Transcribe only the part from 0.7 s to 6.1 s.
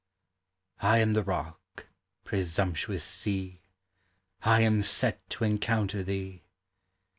I am the Rock, presumptuous Sea! I am set to encounter